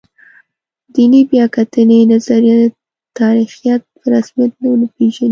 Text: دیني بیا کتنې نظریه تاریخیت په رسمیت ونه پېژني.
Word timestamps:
دیني 0.93 1.21
بیا 1.31 1.45
کتنې 1.55 1.97
نظریه 2.11 2.59
تاریخیت 3.19 3.81
په 3.97 4.03
رسمیت 4.13 4.51
ونه 4.61 4.87
پېژني. 4.95 5.29